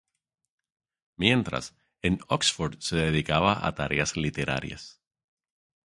[1.15, 4.99] Mientras, en Oxford se dedicaba a tareas literarias.